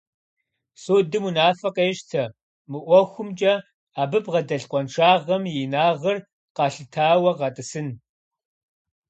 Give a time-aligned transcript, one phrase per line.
[0.83, 2.23] Судым унафэ къещтэ:
[2.69, 3.53] мы ӀуэхумкӀэ
[4.01, 6.17] абы бгъэдэлъ къуаншагъэм и инагъыр
[6.55, 7.87] къэлъытауэ гъэтӀысын!